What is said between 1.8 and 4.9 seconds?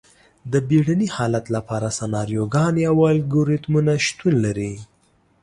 سناریوګانې او الګوریتمونه شتون لري.